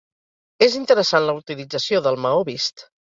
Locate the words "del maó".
2.09-2.45